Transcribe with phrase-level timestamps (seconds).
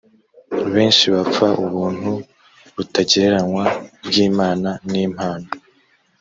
[0.73, 2.11] benshi bapfa ubuntu
[2.75, 3.63] butagereranywa
[4.05, 5.47] bw imana n impano